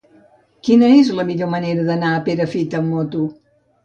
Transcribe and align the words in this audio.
Quina 0.67 0.87
és 1.01 1.11
la 1.19 1.25
millor 1.27 1.49
manera 1.51 1.83
d'anar 1.89 2.09
a 2.13 2.21
Perafita 2.31 2.81
amb 2.81 2.91
moto? 2.95 3.23